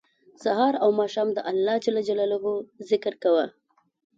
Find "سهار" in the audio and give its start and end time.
0.43-0.73